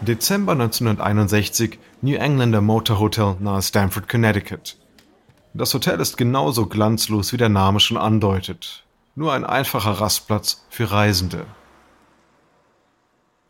[0.00, 4.76] Dezember 1961, New Englander Motor Hotel nahe Stamford, Connecticut.
[5.54, 8.84] Das Hotel ist genauso glanzlos, wie der Name schon andeutet.
[9.16, 11.46] Nur ein einfacher Rastplatz für Reisende.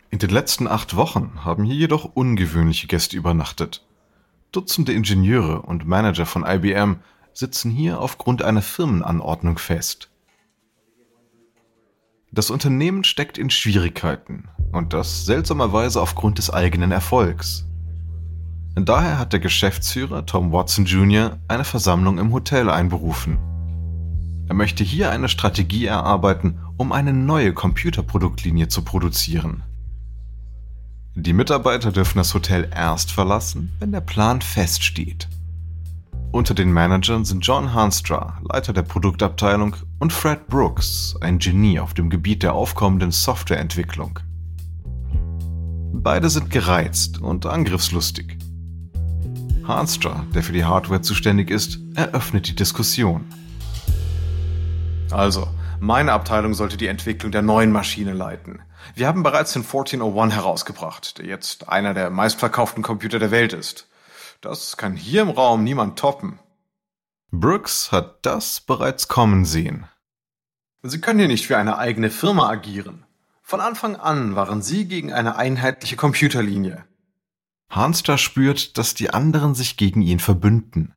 [0.08, 3.84] In den letzten acht Wochen haben hier jedoch ungewöhnliche Gäste übernachtet.
[4.50, 7.00] Dutzende Ingenieure und Manager von IBM
[7.34, 10.08] sitzen hier aufgrund einer Firmenanordnung fest.
[12.30, 17.64] Das Unternehmen steckt in Schwierigkeiten und das seltsamerweise aufgrund des eigenen Erfolgs.
[18.74, 21.38] Daher hat der Geschäftsführer Tom Watson Jr.
[21.48, 23.38] eine Versammlung im Hotel einberufen.
[24.46, 29.62] Er möchte hier eine Strategie erarbeiten, um eine neue Computerproduktlinie zu produzieren.
[31.14, 35.28] Die Mitarbeiter dürfen das Hotel erst verlassen, wenn der Plan feststeht.
[36.30, 41.94] Unter den Managern sind John Hanstra, Leiter der Produktabteilung, und Fred Brooks, ein Genie auf
[41.94, 44.20] dem Gebiet der aufkommenden Softwareentwicklung.
[45.92, 48.36] Beide sind gereizt und angriffslustig.
[49.66, 53.24] Hanstra, der für die Hardware zuständig ist, eröffnet die Diskussion.
[55.10, 55.48] Also,
[55.80, 58.60] meine Abteilung sollte die Entwicklung der neuen Maschine leiten.
[58.94, 63.87] Wir haben bereits den 1401 herausgebracht, der jetzt einer der meistverkauften Computer der Welt ist.
[64.40, 66.38] Das kann hier im Raum niemand toppen.
[67.30, 69.86] Brooks hat das bereits kommen sehen.
[70.82, 73.04] Sie können hier nicht für eine eigene Firma agieren.
[73.42, 76.84] Von Anfang an waren Sie gegen eine einheitliche Computerlinie.
[77.68, 80.94] Hanster spürt, dass die anderen sich gegen ihn verbünden.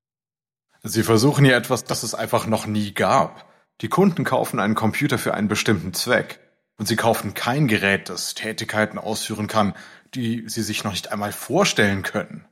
[0.83, 3.49] Sie versuchen hier etwas, das es einfach noch nie gab.
[3.81, 6.39] Die Kunden kaufen einen Computer für einen bestimmten Zweck.
[6.77, 9.73] Und sie kaufen kein Gerät, das Tätigkeiten ausführen kann,
[10.13, 12.45] die sie sich noch nicht einmal vorstellen können.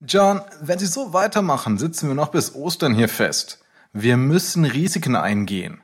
[0.00, 3.64] John, wenn Sie so weitermachen, sitzen wir noch bis Ostern hier fest.
[3.92, 5.80] Wir müssen Risiken eingehen.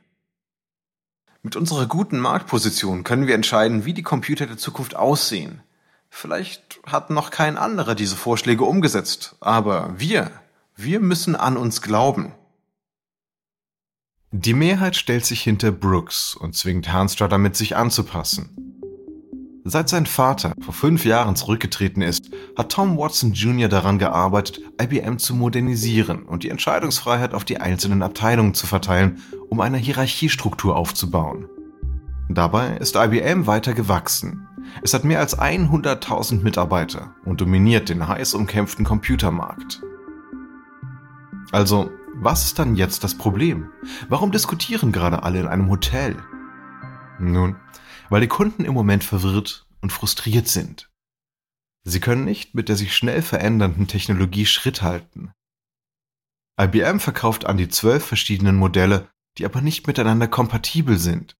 [1.42, 5.62] Mit unserer guten Marktposition können wir entscheiden, wie die Computer der Zukunft aussehen.
[6.10, 10.30] Vielleicht hat noch kein anderer diese Vorschläge umgesetzt, aber wir,
[10.76, 12.34] wir müssen an uns glauben.
[14.30, 18.81] Die Mehrheit stellt sich hinter Brooks und zwingt Hanstra damit, sich anzupassen.
[19.64, 23.68] Seit sein Vater vor fünf Jahren zurückgetreten ist, hat Tom Watson Jr.
[23.68, 29.60] daran gearbeitet, IBM zu modernisieren und die Entscheidungsfreiheit auf die einzelnen Abteilungen zu verteilen, um
[29.60, 31.46] eine Hierarchiestruktur aufzubauen.
[32.28, 34.48] Dabei ist IBM weiter gewachsen.
[34.82, 39.80] Es hat mehr als 100.000 Mitarbeiter und dominiert den heiß umkämpften Computermarkt.
[41.52, 43.68] Also, was ist dann jetzt das Problem?
[44.08, 46.16] Warum diskutieren gerade alle in einem Hotel?
[47.20, 47.56] Nun,
[48.12, 50.90] weil die Kunden im Moment verwirrt und frustriert sind.
[51.82, 55.32] Sie können nicht mit der sich schnell verändernden Technologie Schritt halten.
[56.60, 59.08] IBM verkauft an die zwölf verschiedenen Modelle,
[59.38, 61.38] die aber nicht miteinander kompatibel sind.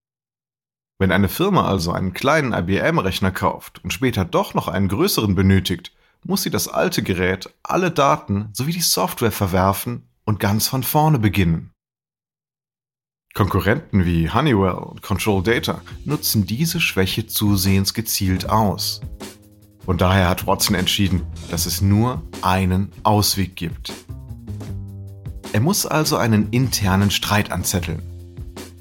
[0.97, 5.95] Wenn eine Firma also einen kleinen IBM-Rechner kauft und später doch noch einen größeren benötigt,
[6.23, 11.19] muss sie das alte Gerät, alle Daten sowie die Software verwerfen und ganz von vorne
[11.19, 11.72] beginnen.
[13.33, 19.01] Konkurrenten wie Honeywell und Control Data nutzen diese Schwäche zusehends gezielt aus.
[19.87, 23.91] Und daher hat Watson entschieden, dass es nur einen Ausweg gibt.
[25.51, 28.03] Er muss also einen internen Streit anzetteln.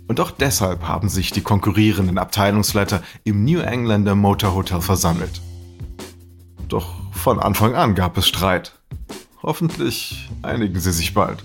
[0.06, 5.40] Und auch deshalb haben sich die konkurrierenden Abteilungsleiter im New Englander Motor Hotel versammelt.
[6.68, 8.78] Doch von Anfang an gab es Streit.
[9.42, 11.42] Hoffentlich einigen sie sich bald.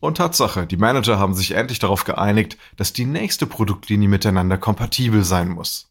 [0.00, 5.24] Und Tatsache, die Manager haben sich endlich darauf geeinigt, dass die nächste Produktlinie miteinander kompatibel
[5.24, 5.90] sein muss.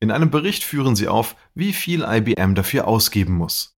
[0.00, 3.76] In einem Bericht führen sie auf, wie viel IBM dafür ausgeben muss.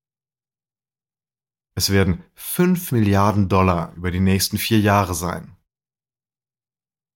[1.75, 5.57] Es werden 5 Milliarden Dollar über die nächsten vier Jahre sein.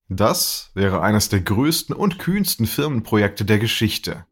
[0.09, 4.27] Das wäre eines der größten und kühnsten Firmenprojekte der Geschichte.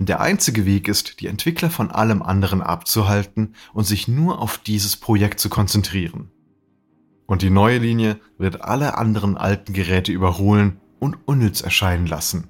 [0.00, 4.96] Der einzige Weg ist, die Entwickler von allem anderen abzuhalten und sich nur auf dieses
[4.96, 6.30] Projekt zu konzentrieren.
[7.26, 12.48] Und die neue Linie wird alle anderen alten Geräte überholen und unnütz erscheinen lassen.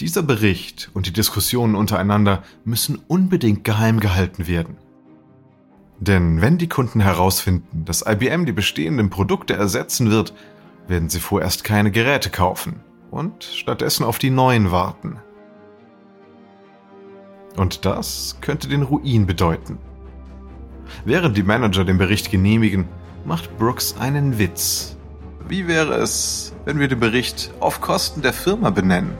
[0.00, 4.76] Dieser Bericht und die Diskussionen untereinander müssen unbedingt geheim gehalten werden.
[6.00, 10.34] Denn wenn die Kunden herausfinden, dass IBM die bestehenden Produkte ersetzen wird,
[10.88, 12.80] werden sie vorerst keine Geräte kaufen
[13.12, 15.20] und stattdessen auf die neuen warten.
[17.56, 19.78] Und das könnte den Ruin bedeuten.
[21.04, 22.88] Während die Manager den Bericht genehmigen,
[23.24, 24.96] macht Brooks einen Witz.
[25.48, 29.12] Wie wäre es, wenn wir den Bericht auf Kosten der Firma benennen?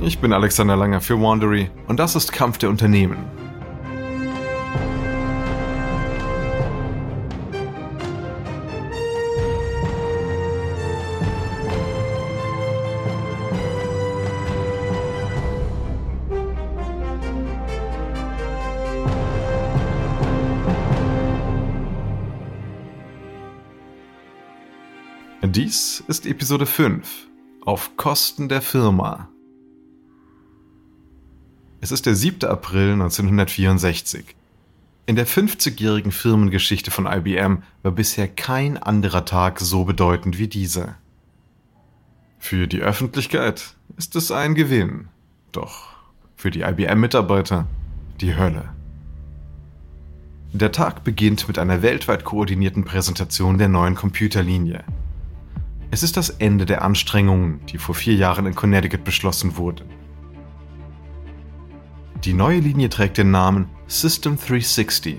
[0.00, 3.18] Ich bin Alexander Langer für Wandery und das ist Kampf der Unternehmen.
[25.68, 27.28] Dies ist Episode 5
[27.60, 29.28] auf Kosten der Firma.
[31.82, 32.48] Es ist der 7.
[32.48, 34.34] April 1964.
[35.04, 40.96] In der 50-jährigen Firmengeschichte von IBM war bisher kein anderer Tag so bedeutend wie dieser.
[42.38, 45.08] Für die Öffentlichkeit ist es ein Gewinn,
[45.52, 45.96] doch
[46.34, 47.66] für die IBM-Mitarbeiter
[48.22, 48.70] die Hölle.
[50.54, 54.82] Der Tag beginnt mit einer weltweit koordinierten Präsentation der neuen Computerlinie.
[55.90, 59.86] Es ist das Ende der Anstrengungen, die vor vier Jahren in Connecticut beschlossen wurden.
[62.24, 65.18] Die neue Linie trägt den Namen System 360.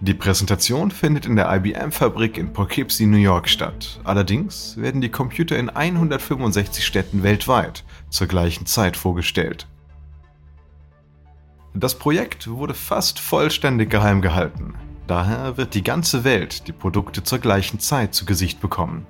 [0.00, 4.00] Die Präsentation findet in der IBM-Fabrik in Poughkeepsie, New York statt.
[4.04, 9.68] Allerdings werden die Computer in 165 Städten weltweit zur gleichen Zeit vorgestellt.
[11.72, 14.74] Das Projekt wurde fast vollständig geheim gehalten.
[15.06, 19.06] Daher wird die ganze Welt die Produkte zur gleichen Zeit zu Gesicht bekommen.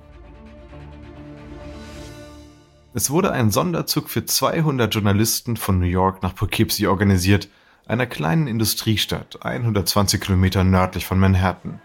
[2.97, 7.47] Es wurde ein Sonderzug für 200 Journalisten von New York nach Poughkeepsie organisiert,
[7.85, 11.79] einer kleinen Industriestadt 120 Kilometer nördlich von Manhattan.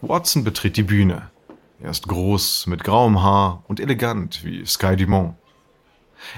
[0.00, 1.30] Watson betritt die Bühne.
[1.82, 5.34] Er ist groß, mit grauem Haar und elegant wie Sky Dumont.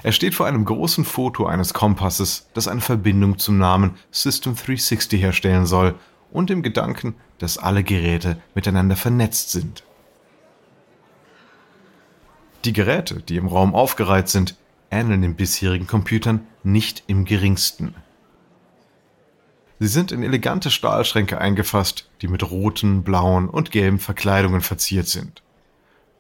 [0.03, 5.23] Er steht vor einem großen Foto eines Kompasses, das eine Verbindung zum Namen System 360
[5.23, 5.95] herstellen soll
[6.35, 9.85] und dem Gedanken, dass alle Geräte miteinander vernetzt sind.
[12.65, 14.57] Die Geräte, die im Raum aufgereiht sind,
[14.91, 17.95] ähneln den bisherigen Computern nicht im geringsten.
[19.79, 25.43] Sie sind in elegante Stahlschränke eingefasst, die mit roten, blauen und gelben Verkleidungen verziert sind.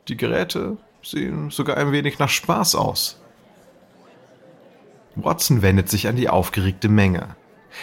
[0.08, 3.20] Die Geräte sehen sogar ein wenig nach Spaß aus.
[5.16, 7.36] Watson wendet sich an die aufgeregte Menge.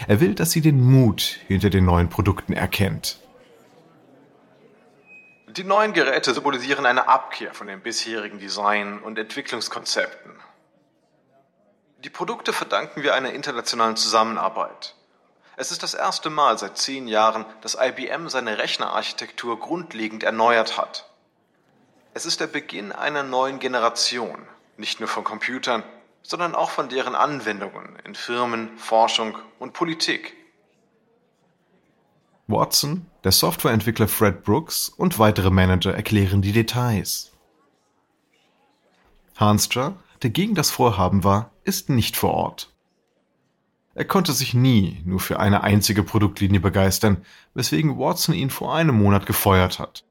[0.08, 3.18] Er will, dass sie den Mut hinter den neuen Produkten erkennt.
[5.48, 10.32] Die neuen Geräte symbolisieren eine Abkehr von den bisherigen Design- und Entwicklungskonzepten.
[12.04, 14.94] Die Produkte verdanken wir einer internationalen Zusammenarbeit.
[15.56, 21.10] Es ist das erste Mal seit zehn Jahren, dass IBM seine Rechnerarchitektur grundlegend erneuert hat.
[22.14, 24.48] Es ist der Beginn einer neuen Generation,
[24.78, 25.82] nicht nur von Computern,
[26.22, 30.34] sondern auch von deren Anwendungen in Firmen, Forschung und Politik.
[32.46, 37.32] Watson, der Softwareentwickler Fred Brooks und weitere Manager erklären die Details.
[39.36, 42.72] Hanstra, der gegen das Vorhaben war, ist nicht vor Ort.
[43.94, 47.24] Er konnte sich nie nur für eine einzige Produktlinie begeistern,
[47.54, 50.04] weswegen Watson ihn vor einem Monat gefeuert hat.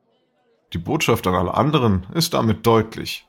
[0.74, 3.28] Die Botschaft an alle anderen ist damit deutlich.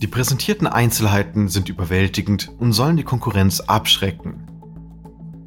[0.00, 4.46] Die präsentierten Einzelheiten sind überwältigend und sollen die Konkurrenz abschrecken.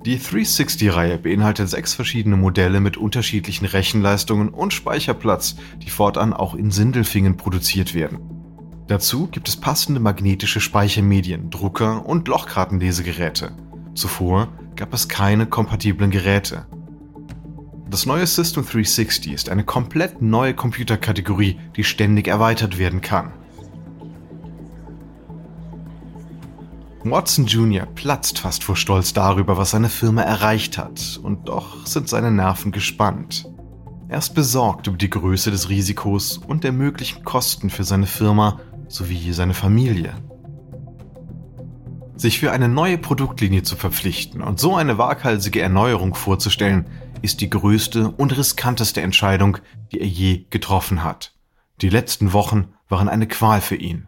[0.06, 6.70] Die 360-Reihe beinhaltet sechs verschiedene Modelle mit unterschiedlichen Rechenleistungen und Speicherplatz, die fortan auch in
[6.70, 8.20] Sindelfingen produziert werden.
[8.86, 13.54] Dazu gibt es passende magnetische Speichermedien, Drucker und Lochkartenlesegeräte.
[13.96, 16.68] Zuvor gab es keine kompatiblen Geräte.
[17.89, 23.34] Das neue System 360 ist eine komplett neue Computerkategorie, die ständig erweitert werden kann.
[27.05, 27.86] Watson Jr.
[27.86, 32.72] platzt fast vor Stolz darüber, was seine Firma erreicht hat, und doch sind seine Nerven
[32.72, 33.45] gespannt.
[34.07, 38.60] Er ist besorgt über die Größe des Risikos und der möglichen Kosten für seine Firma
[38.88, 40.13] sowie seine Familie.
[42.15, 46.88] Sich für eine neue Produktlinie zu verpflichten und so eine waghalsige Erneuerung vorzustellen,
[47.22, 49.57] ist die größte und riskanteste Entscheidung,
[49.91, 51.33] die er je getroffen hat.
[51.81, 54.07] Die letzten Wochen waren eine Qual für ihn.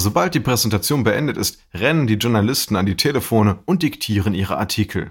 [0.00, 5.10] Sobald die Präsentation beendet ist, rennen die Journalisten an die Telefone und diktieren ihre Artikel.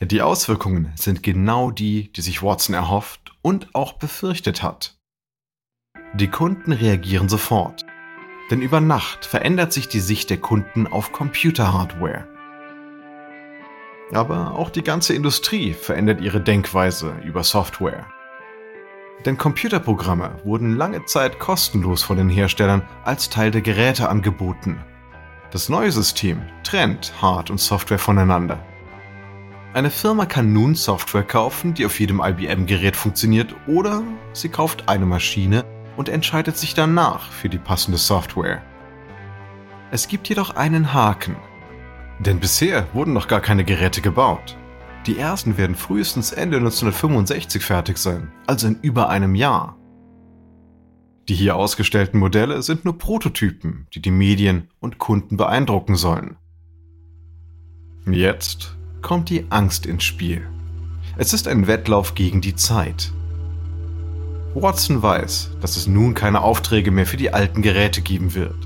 [0.00, 4.96] Die Auswirkungen sind genau die, die sich Watson erhofft und auch befürchtet hat.
[6.14, 7.84] Die Kunden reagieren sofort,
[8.52, 12.28] denn über Nacht verändert sich die Sicht der Kunden auf Computerhardware.
[14.12, 18.06] Aber auch die ganze Industrie verändert ihre Denkweise über Software.
[19.24, 24.82] Denn Computerprogramme wurden lange Zeit kostenlos von den Herstellern als Teil der Geräte angeboten.
[25.50, 28.64] Das neue System trennt Hard- und Software voneinander.
[29.72, 35.06] Eine Firma kann nun Software kaufen, die auf jedem IBM-Gerät funktioniert, oder sie kauft eine
[35.06, 35.64] Maschine
[35.96, 38.62] und entscheidet sich danach für die passende Software.
[39.92, 41.36] Es gibt jedoch einen Haken.
[42.20, 44.56] Denn bisher wurden noch gar keine Geräte gebaut.
[45.06, 49.76] Die ersten werden frühestens Ende 1965 fertig sein, also in über einem Jahr.
[51.28, 56.36] Die hier ausgestellten Modelle sind nur Prototypen, die die Medien und Kunden beeindrucken sollen.
[58.10, 60.46] Jetzt kommt die Angst ins Spiel.
[61.16, 63.12] Es ist ein Wettlauf gegen die Zeit.
[64.54, 68.56] Watson weiß, dass es nun keine Aufträge mehr für die alten Geräte geben wird.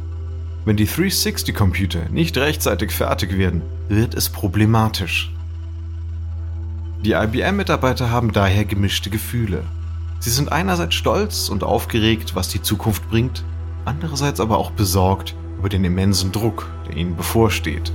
[0.64, 5.33] Wenn die 360-Computer nicht rechtzeitig fertig werden, wird es problematisch.
[7.04, 9.62] Die IBM-Mitarbeiter haben daher gemischte Gefühle.
[10.20, 13.44] Sie sind einerseits stolz und aufgeregt, was die Zukunft bringt,
[13.84, 17.92] andererseits aber auch besorgt über den immensen Druck, der ihnen bevorsteht.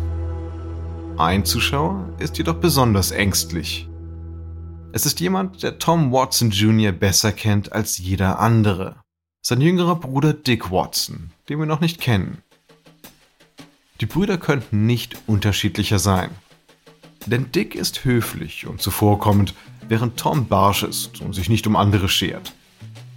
[1.18, 3.90] Ein Zuschauer ist jedoch besonders ängstlich.
[4.92, 6.92] Es ist jemand, der Tom Watson Jr.
[6.92, 8.98] besser kennt als jeder andere.
[9.42, 12.44] Sein jüngerer Bruder Dick Watson, den wir noch nicht kennen.
[14.02, 16.30] Die Brüder könnten nicht unterschiedlicher sein.
[17.26, 19.54] Denn Dick ist höflich und zuvorkommend,
[19.88, 22.54] während Tom barsch ist und sich nicht um andere schert.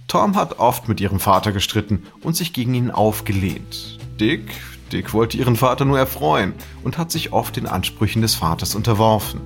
[0.07, 3.97] Tom hat oft mit ihrem Vater gestritten und sich gegen ihn aufgelehnt.
[4.19, 4.51] Dick,
[4.91, 9.41] Dick wollte ihren Vater nur erfreuen und hat sich oft den Ansprüchen des Vaters unterworfen.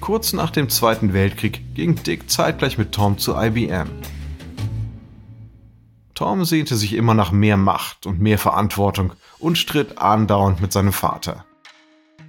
[0.00, 3.88] Kurz nach dem Zweiten Weltkrieg ging Dick zeitgleich mit Tom zu IBM.
[6.14, 10.92] Tom sehnte sich immer nach mehr Macht und mehr Verantwortung und stritt andauernd mit seinem
[10.92, 11.44] Vater.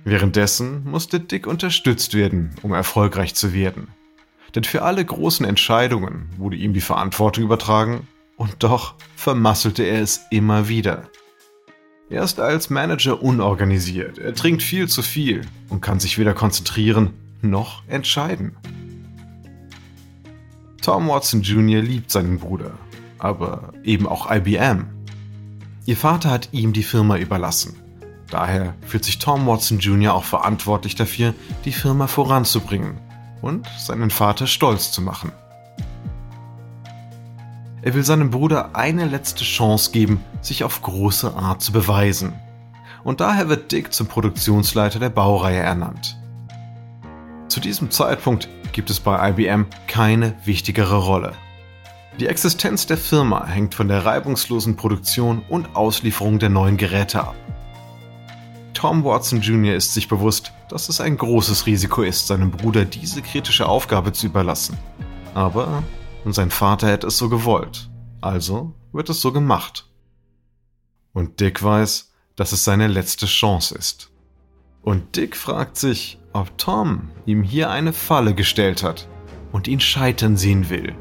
[0.05, 3.87] Währenddessen musste Dick unterstützt werden, um erfolgreich zu werden.
[4.53, 10.25] Denn für alle großen Entscheidungen wurde ihm die Verantwortung übertragen und doch vermasselte er es
[10.29, 11.09] immer wieder.
[12.09, 17.13] Er ist als Manager unorganisiert, er trinkt viel zu viel und kann sich weder konzentrieren
[17.41, 18.57] noch entscheiden.
[20.81, 21.81] Tom Watson Jr.
[21.81, 22.71] liebt seinen Bruder,
[23.19, 24.85] aber eben auch IBM.
[25.85, 27.82] Ihr Vater hat ihm die Firma überlassen
[28.33, 30.15] Daher fühlt sich Tom Watson Jr.
[30.15, 31.35] auch verantwortlich dafür,
[31.65, 32.99] die Firma voranzubringen
[33.43, 35.31] und seinen Vater stolz zu machen.
[37.83, 42.33] Er will seinem Bruder eine letzte Chance geben, sich auf große Art zu beweisen.
[43.03, 46.17] Und daher wird Dick zum Produktionsleiter der Baureihe ernannt.
[47.49, 51.33] Zu diesem Zeitpunkt gibt es bei IBM keine wichtigere Rolle.
[52.19, 57.35] Die Existenz der Firma hängt von der reibungslosen Produktion und Auslieferung der neuen Geräte ab.
[58.83, 59.75] Tom Watson Jr.
[59.75, 64.25] ist sich bewusst, dass es ein großes Risiko ist, seinem Bruder diese kritische Aufgabe zu
[64.25, 64.77] überlassen.
[65.33, 65.83] Aber
[66.25, 69.89] sein Vater hätte es so gewollt, also wird es so gemacht.
[71.13, 74.11] Und Dick weiß, dass es seine letzte Chance ist.
[74.81, 79.07] Und Dick fragt sich, ob Tom ihm hier eine Falle gestellt hat
[79.53, 80.93] und ihn scheitern sehen will,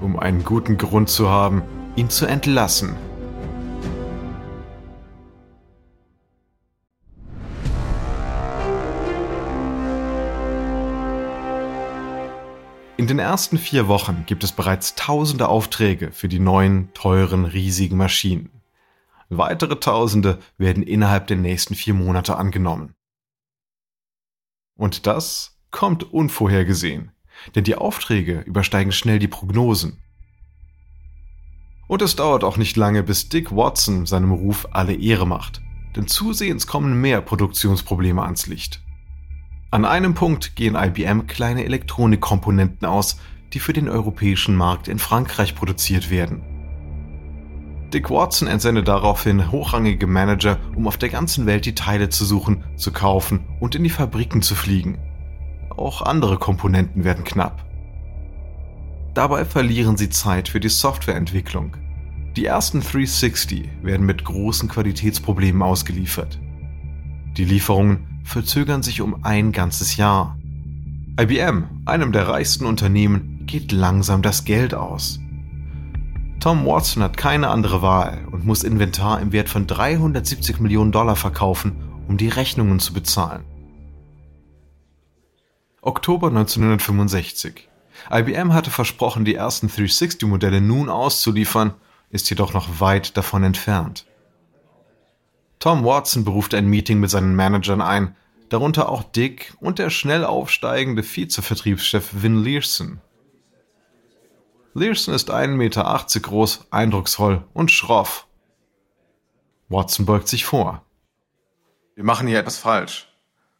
[0.00, 1.62] um einen guten Grund zu haben,
[1.94, 2.96] ihn zu entlassen
[12.98, 17.96] In den ersten vier Wochen gibt es bereits tausende Aufträge für die neuen, teuren, riesigen
[17.96, 18.50] Maschinen.
[19.28, 22.96] Weitere Tausende werden innerhalb der nächsten vier Monate angenommen.
[24.76, 27.12] Und das kommt unvorhergesehen,
[27.54, 30.02] denn die Aufträge übersteigen schnell die Prognosen.
[31.86, 35.62] Und es dauert auch nicht lange, bis Dick Watson seinem Ruf alle Ehre macht,
[35.94, 38.82] denn zusehends kommen mehr Produktionsprobleme ans Licht.
[39.70, 43.20] An einem Punkt gehen IBM kleine Elektronikkomponenten aus,
[43.52, 46.42] die für den europäischen Markt in Frankreich produziert werden.
[47.92, 52.64] Dick Watson entsendet daraufhin hochrangige Manager, um auf der ganzen Welt die Teile zu suchen,
[52.76, 54.98] zu kaufen und in die Fabriken zu fliegen.
[55.68, 57.66] Auch andere Komponenten werden knapp.
[59.12, 61.76] Dabei verlieren sie Zeit für die Softwareentwicklung.
[62.36, 66.38] Die ersten 360 werden mit großen Qualitätsproblemen ausgeliefert.
[67.36, 70.36] Die Lieferungen verzögern sich um ein ganzes Jahr.
[71.18, 75.18] IBM, einem der reichsten Unternehmen, geht langsam das Geld aus.
[76.38, 81.16] Tom Watson hat keine andere Wahl und muss Inventar im Wert von 370 Millionen Dollar
[81.16, 83.44] verkaufen, um die Rechnungen zu bezahlen.
[85.80, 87.68] Oktober 1965.
[88.12, 91.74] IBM hatte versprochen, die ersten 360-Modelle nun auszuliefern,
[92.10, 94.07] ist jedoch noch weit davon entfernt.
[95.58, 98.16] Tom Watson beruft ein Meeting mit seinen Managern ein,
[98.48, 103.00] darunter auch Dick und der schnell aufsteigende Vizevertriebschef Vin Learson.
[104.74, 108.26] Learson ist 1,80 Meter groß, eindrucksvoll und schroff.
[109.68, 110.84] Watson beugt sich vor.
[111.94, 113.08] Wir machen hier etwas falsch.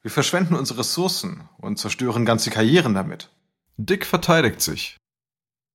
[0.02, 3.30] Wir verschwenden unsere Ressourcen und zerstören ganze Karrieren damit.
[3.76, 4.96] Dick verteidigt sich.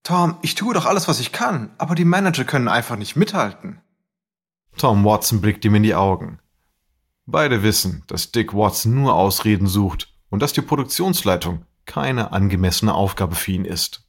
[0.03, 3.81] Tom, ich tue doch alles, was ich kann, aber die Manager können einfach nicht mithalten.
[4.77, 6.39] Tom Watson blickt ihm in die Augen.
[7.25, 13.35] Beide wissen, dass Dick Watson nur Ausreden sucht und dass die Produktionsleitung keine angemessene Aufgabe
[13.35, 14.07] für ihn ist.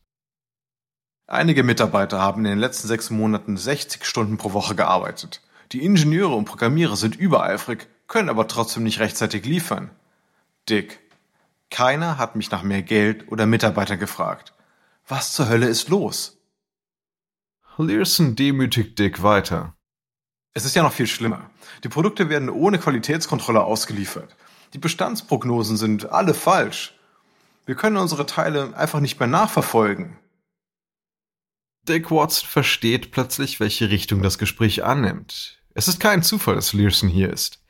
[1.27, 5.43] Einige Mitarbeiter haben in den letzten sechs Monaten 60 Stunden pro Woche gearbeitet.
[5.73, 9.91] Die Ingenieure und Programmierer sind übereifrig, können aber trotzdem nicht rechtzeitig liefern.
[10.69, 11.01] Dick,
[11.71, 14.53] Keiner hat mich nach mehr Geld oder Mitarbeitern gefragt.
[15.09, 16.39] Was zur Hölle ist los?
[17.79, 19.74] Learson demütigt Dick weiter.
[20.55, 21.51] Es ist ja noch viel schlimmer.
[21.83, 24.37] Die Produkte werden ohne Qualitätskontrolle ausgeliefert.
[24.73, 26.95] Die Bestandsprognosen sind alle falsch.
[27.67, 30.17] Wir können unsere Teile einfach nicht mehr nachverfolgen.
[31.89, 35.61] Dick Watson versteht plötzlich, welche Richtung das Gespräch annimmt.
[35.75, 37.63] Es ist kein Zufall, dass Learson hier ist.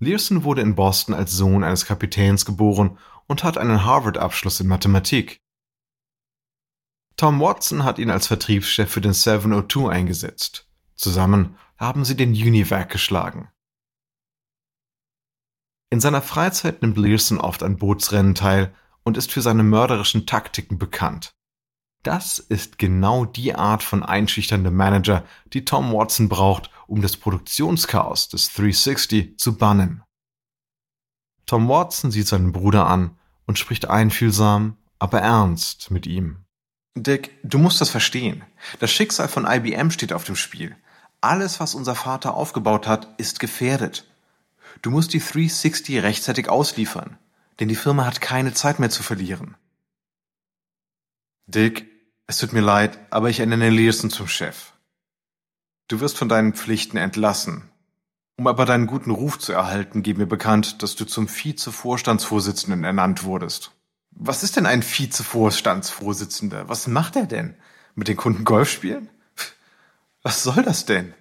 [0.00, 5.40] Learson wurde in Boston als Sohn eines Kapitäns geboren und hat einen Harvard-Abschluss in Mathematik.
[7.16, 10.66] Tom Watson hat ihn als Vertriebschef für den 702 eingesetzt.
[10.94, 13.48] Zusammen haben sie den Univac geschlagen.
[15.90, 20.78] In seiner Freizeit nimmt Learson oft an Bootsrennen teil und ist für seine mörderischen Taktiken
[20.78, 21.34] bekannt.
[22.02, 28.28] Das ist genau die Art von einschüchterndem Manager, die Tom Watson braucht, um das Produktionschaos
[28.28, 30.02] des 360 zu bannen.
[31.46, 33.16] Tom Watson sieht seinen Bruder an
[33.46, 36.44] und spricht einfühlsam, aber ernst mit ihm.
[36.94, 38.44] Dick, du musst das verstehen.
[38.80, 40.76] Das Schicksal von IBM steht auf dem Spiel.
[41.20, 44.06] Alles, was unser Vater aufgebaut hat, ist gefährdet.
[44.82, 47.18] Du musst die 360 rechtzeitig ausliefern,
[47.58, 49.56] denn die Firma hat keine Zeit mehr zu verlieren.
[51.46, 51.86] Dick,
[52.26, 54.72] es tut mir leid, aber ich ernenne Learson zum Chef.
[55.88, 57.70] Du wirst von deinen Pflichten entlassen.
[58.36, 63.24] Um aber deinen guten Ruf zu erhalten, gib mir bekannt, dass du zum Vize-Vorstandsvorsitzenden ernannt
[63.24, 63.72] wurdest.
[64.10, 66.68] Was ist denn ein Vize-Vorstandsvorsitzender?
[66.68, 67.56] Was macht er denn?
[67.96, 69.08] Mit den Kunden Golf spielen?
[70.22, 71.14] Was soll das denn?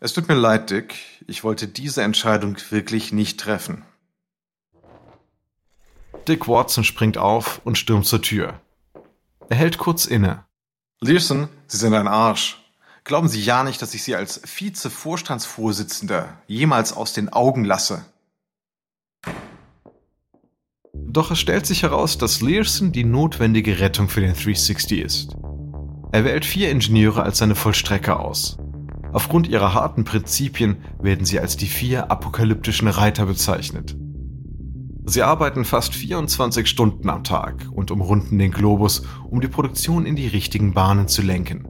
[0.00, 0.94] Es tut mir leid, Dick.
[1.26, 3.84] Ich wollte diese Entscheidung wirklich nicht treffen.
[6.26, 8.60] Dick Watson springt auf und stürmt zur Tür.
[9.48, 10.44] Er hält kurz inne.
[11.00, 12.58] Learson, Sie sind ein Arsch.
[13.04, 18.04] Glauben Sie ja nicht, dass ich Sie als Vize-Vorstandsvorsitzender jemals aus den Augen lasse.
[20.92, 25.36] Doch es stellt sich heraus, dass Learson die notwendige Rettung für den 360 ist.
[26.10, 28.58] Er wählt vier Ingenieure als seine Vollstrecker aus.
[29.12, 33.96] Aufgrund ihrer harten Prinzipien werden sie als die vier apokalyptischen Reiter bezeichnet.
[35.04, 40.16] Sie arbeiten fast 24 Stunden am Tag und umrunden den Globus, um die Produktion in
[40.16, 41.66] die richtigen Bahnen zu lenken.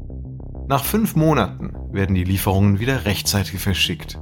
[0.69, 4.21] Nach fünf Monaten werden die Lieferungen wieder rechtzeitig verschickt.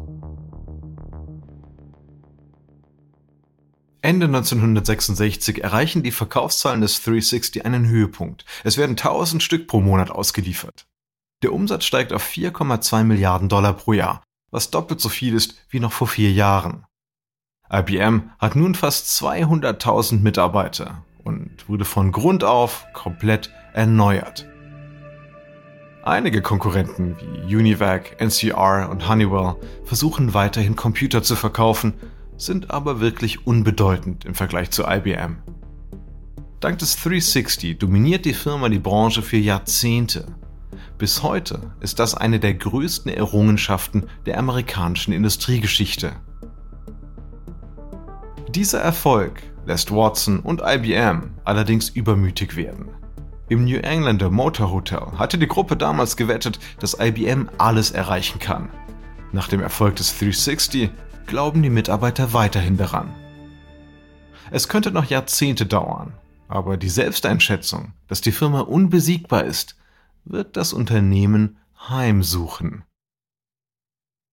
[4.06, 8.44] Ende 1966 erreichen die Verkaufszahlen des 360 einen Höhepunkt.
[8.62, 10.86] Es werden 1000 Stück pro Monat ausgeliefert.
[11.42, 15.80] Der Umsatz steigt auf 4,2 Milliarden Dollar pro Jahr, was doppelt so viel ist wie
[15.80, 16.84] noch vor vier Jahren.
[17.68, 24.46] IBM hat nun fast 200.000 Mitarbeiter und wurde von Grund auf komplett erneuert.
[26.04, 31.94] Einige Konkurrenten wie Univac, NCR und Honeywell versuchen weiterhin Computer zu verkaufen,
[32.36, 35.38] sind aber wirklich unbedeutend im Vergleich zu IBM.
[36.60, 40.26] Dank des 360 dominiert die Firma die Branche für Jahrzehnte.
[40.98, 46.12] Bis heute ist das eine der größten Errungenschaften der amerikanischen Industriegeschichte.
[48.48, 52.88] Dieser Erfolg lässt Watson und IBM allerdings übermütig werden.
[53.48, 58.70] Im New Englander Motor Hotel hatte die Gruppe damals gewettet, dass IBM alles erreichen kann.
[59.32, 60.90] Nach dem Erfolg des 360
[61.26, 63.14] glauben die Mitarbeiter weiterhin daran.
[64.50, 66.12] Es könnte noch Jahrzehnte dauern,
[66.48, 69.76] aber die Selbsteinschätzung, dass die Firma unbesiegbar ist,
[70.24, 71.58] wird das Unternehmen
[71.88, 72.84] heimsuchen.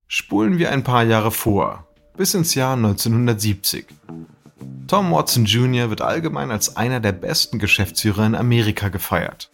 [0.07, 3.87] Spulen wir ein paar Jahre vor, bis ins Jahr 1970.
[4.87, 5.89] Tom Watson Jr.
[5.89, 9.49] wird allgemein als einer der besten Geschäftsführer in Amerika gefeiert.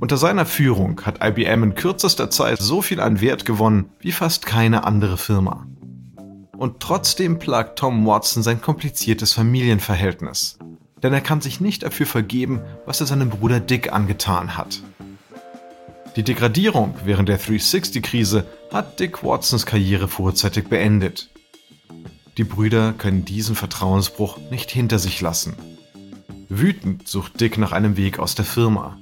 [0.00, 4.44] Unter seiner Führung hat IBM in kürzester Zeit so viel an Wert gewonnen wie fast
[4.44, 5.66] keine andere Firma.
[6.62, 10.60] Und trotzdem plagt Tom Watson sein kompliziertes Familienverhältnis.
[11.02, 14.80] Denn er kann sich nicht dafür vergeben, was er seinem Bruder Dick angetan hat.
[16.14, 21.30] Die Degradierung während der 360-Krise hat Dick Watsons Karriere vorzeitig beendet.
[22.38, 25.56] Die Brüder können diesen Vertrauensbruch nicht hinter sich lassen.
[26.48, 29.00] Wütend sucht Dick nach einem Weg aus der Firma.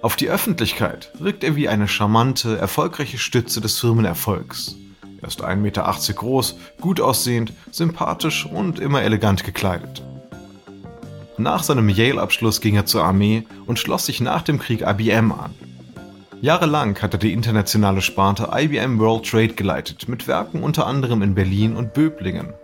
[0.00, 4.78] Auf die Öffentlichkeit wirkt er wie eine charmante, erfolgreiche Stütze des Firmenerfolgs.
[5.20, 10.02] Er ist 1,80 Meter groß, gut aussehend, sympathisch und immer elegant gekleidet.
[11.38, 15.54] Nach seinem Yale-Abschluss ging er zur Armee und schloss sich nach dem Krieg IBM an.
[16.40, 21.34] Jahrelang hat er die internationale Sparte IBM World Trade geleitet, mit Werken unter anderem in
[21.34, 22.54] Berlin und Böblingen.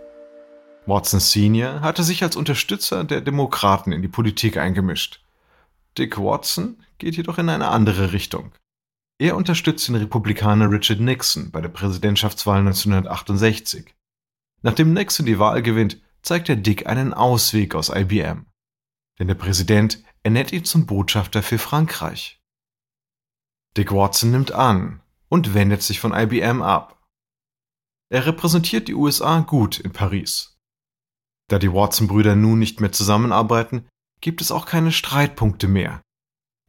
[0.85, 1.81] Watson Sr.
[1.81, 5.21] hatte sich als Unterstützer der Demokraten in die Politik eingemischt.
[5.97, 8.51] Dick Watson geht jedoch in eine andere Richtung.
[9.17, 13.95] Er unterstützt den Republikaner Richard Nixon bei der Präsidentschaftswahl 1968.
[14.61, 18.45] Nachdem Nixon die Wahl gewinnt, zeigt er Dick einen Ausweg aus IBM.
[19.17, 22.41] Denn der Präsident ernennt ihn zum Botschafter für Frankreich.
[23.77, 27.01] Dick Watson nimmt an und wendet sich von IBM ab.
[28.09, 30.57] Er repräsentiert die USA gut in Paris.
[31.47, 33.87] Da die Watson-Brüder nun nicht mehr zusammenarbeiten,
[34.19, 36.01] gibt es auch keine Streitpunkte mehr.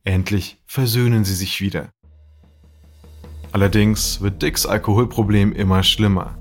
[0.05, 1.91] Endlich versöhnen sie sich wieder.
[3.53, 6.37] Allerdings wird Dicks Alkoholproblem immer schlimmer.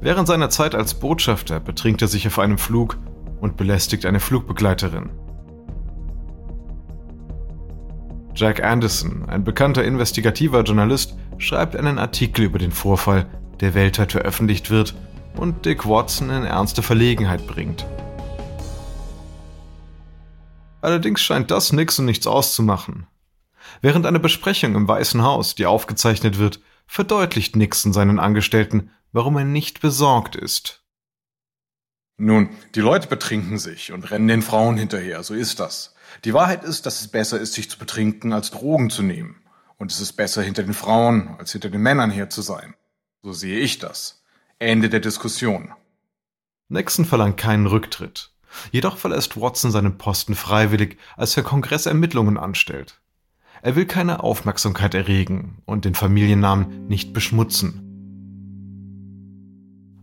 [0.00, 2.98] Während seiner Zeit als Botschafter betrinkt er sich auf einem Flug
[3.40, 5.10] und belästigt eine Flugbegleiterin.
[8.34, 13.26] Jack Anderson, ein bekannter investigativer Journalist, schreibt einen Artikel über den Vorfall,
[13.60, 14.94] der weltweit veröffentlicht wird
[15.36, 17.86] und Dick Watson in ernste Verlegenheit bringt.
[20.80, 23.06] Allerdings scheint das Nixon nichts auszumachen.
[23.80, 29.44] Während einer Besprechung im Weißen Haus, die aufgezeichnet wird, verdeutlicht Nixon seinen Angestellten, warum er
[29.44, 30.84] nicht besorgt ist.
[32.16, 35.94] Nun, die Leute betrinken sich und rennen den Frauen hinterher, so ist das.
[36.24, 39.42] Die Wahrheit ist, dass es besser ist, sich zu betrinken, als Drogen zu nehmen.
[39.78, 42.74] Und es ist besser, hinter den Frauen als hinter den Männern her zu sein.
[43.22, 44.22] So sehe ich das.
[44.60, 45.72] Ende der Diskussion.
[46.68, 48.30] Nixon verlangt keinen Rücktritt.
[48.70, 53.00] Jedoch verlässt Watson seinen Posten freiwillig, als der Kongress Ermittlungen anstellt.
[53.64, 57.80] Er will keine Aufmerksamkeit erregen und den Familiennamen nicht beschmutzen.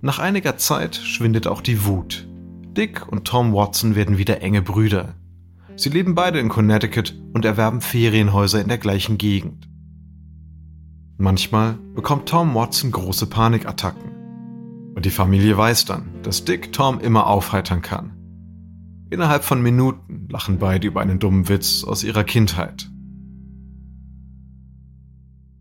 [0.02, 2.28] Nach einiger Zeit schwindet auch die Wut.
[2.76, 5.13] Dick und Tom Watson werden wieder enge Brüder.
[5.76, 9.69] Sie leben beide in Connecticut und erwerben Ferienhäuser in der gleichen Gegend.
[11.19, 14.93] Manchmal bekommt Tom Watson große Panikattacken.
[14.95, 18.17] Und die Familie weiß dann, dass Dick Tom immer aufheitern kann.
[19.12, 22.90] Innerhalb von Minuten lachen beide über einen dummen Witz aus ihrer Kindheit.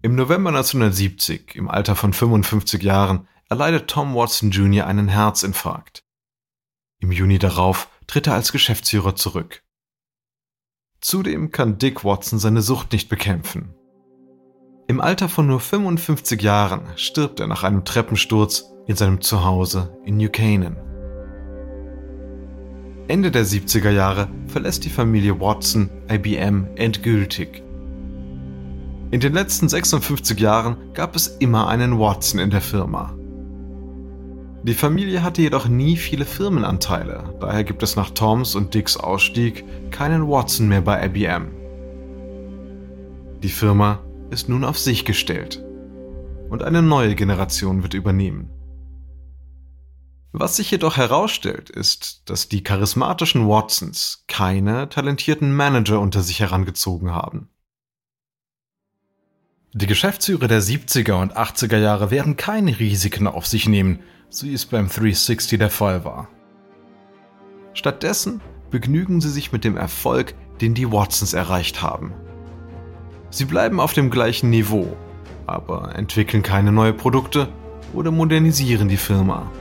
[0.03, 4.87] Im November 1970, im Alter von 55 Jahren, erleidet Tom Watson Jr.
[4.87, 6.05] einen Herzinfarkt.
[7.01, 9.63] Im Juni darauf tritt er als Geschäftsführer zurück.
[11.03, 13.75] Zudem kann Dick Watson seine Sucht nicht bekämpfen.
[14.89, 20.17] Im Alter von nur 55 Jahren stirbt er nach einem Treppensturz in seinem Zuhause in
[20.17, 20.77] New Canaan.
[23.07, 27.63] Ende der 70er Jahre verlässt die Familie Watson IBM endgültig.
[29.13, 33.13] In den letzten 56 Jahren gab es immer einen Watson in der Firma.
[34.63, 39.65] Die Familie hatte jedoch nie viele Firmenanteile, daher gibt es nach Toms und Dicks Ausstieg
[39.91, 41.49] keinen Watson mehr bei IBM.
[43.43, 43.99] Die Firma
[44.31, 45.61] ist nun auf sich gestellt
[46.49, 48.49] und eine neue Generation wird übernehmen.
[50.31, 57.11] Was sich jedoch herausstellt, ist, dass die charismatischen Watsons keine talentierten Manager unter sich herangezogen
[57.11, 57.49] haben.
[59.73, 64.53] Die Geschäftsführer der 70er und 80er Jahre werden keine Risiken auf sich nehmen, so wie
[64.53, 66.29] es beim 360 der Fall war.
[67.73, 68.41] Stattdessen
[68.73, 72.13] begnügen sie sich mit dem Erfolg, den die Watsons erreicht haben.
[73.31, 74.97] Sie bleiben auf dem gleichen Niveau,
[75.47, 77.49] aber entwickeln keine neuen Produkte
[77.95, 79.53] oder modernisieren die Firma.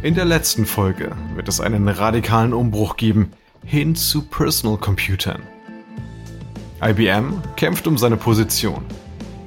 [0.00, 3.32] In der letzten Folge wird es einen radikalen Umbruch geben
[3.64, 5.42] hin zu Personal Computern.
[6.80, 8.84] IBM kämpft um seine Position.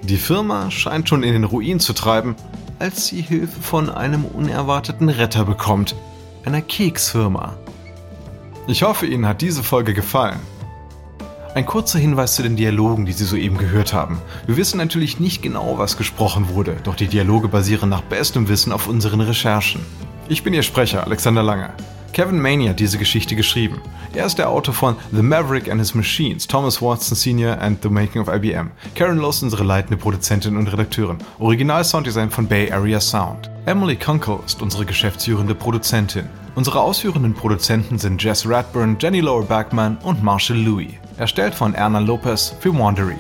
[0.04, 2.36] Die Firma scheint schon in den Ruin zu treiben,
[2.80, 5.96] als sie Hilfe von einem unerwarteten Retter bekommt,
[6.44, 7.56] einer Keksfirma.
[8.68, 10.40] Ich hoffe, Ihnen hat diese Folge gefallen.
[11.56, 14.22] Ein kurzer Hinweis zu den Dialogen, die Sie soeben gehört haben.
[14.48, 18.74] Wir wissen natürlich nicht genau, was gesprochen wurde, doch die Dialoge basieren nach bestem Wissen
[18.74, 19.80] auf unseren Recherchen.
[20.32, 21.72] Ich bin Ihr Sprecher, Alexander Lange.
[22.14, 23.82] Kevin Maney hat diese Geschichte geschrieben.
[24.14, 27.60] Er ist der Autor von The Maverick and His Machines, Thomas Watson Sr.
[27.60, 28.72] and The Making of IBM.
[28.96, 31.18] Karen Loss unsere leitende Produzentin und Redakteurin.
[31.40, 33.52] Original Sounddesign von Bay Area Sound.
[33.66, 36.30] Emily Kunkel ist unsere geschäftsführende Produzentin.
[36.56, 40.94] Unsere ausführenden Produzenten sind Jess Radburn, Jenny Lower Backman und Marshall Louis.
[41.18, 43.18] Erstellt von Erna Lopez für Wandery.